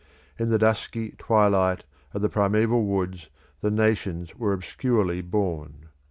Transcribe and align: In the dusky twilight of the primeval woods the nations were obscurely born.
In 0.39 0.49
the 0.49 0.57
dusky 0.57 1.11
twilight 1.19 1.83
of 2.15 2.23
the 2.23 2.29
primeval 2.29 2.85
woods 2.85 3.29
the 3.59 3.69
nations 3.69 4.33
were 4.35 4.51
obscurely 4.51 5.21
born. 5.21 5.89